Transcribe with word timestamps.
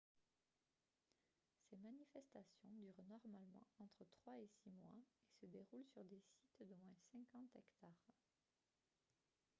ces 1.69 1.75
manifestations 1.77 2.71
durent 2.81 3.03
normalement 3.03 3.67
entre 3.77 4.03
trois 4.15 4.39
et 4.39 4.49
six 4.63 4.71
mois 4.71 4.95
et 4.95 5.31
se 5.39 5.45
déroulent 5.45 5.85
sur 5.93 6.03
des 6.05 6.19
sites 6.39 6.67
d'au 6.67 6.73
moins 6.73 6.95
50 7.11 7.55
hectares 7.55 8.07